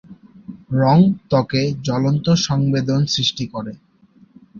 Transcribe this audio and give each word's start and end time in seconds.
রং 0.73 0.97
ত্বকে 1.29 1.61
জ্বলন্ত 1.83 2.25
সংবেদন 2.47 3.01
সৃষ্টি 3.05 3.45
করে। 3.47 3.73